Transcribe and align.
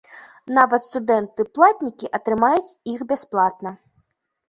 Нават 0.57 0.87
студэнты-платнікі 0.91 2.11
атрымаюць 2.21 2.75
іх 2.97 3.09
бясплатна. 3.15 3.79